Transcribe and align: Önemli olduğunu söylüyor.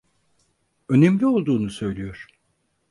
Önemli 0.89 1.25
olduğunu 1.25 1.69
söylüyor. 1.69 2.27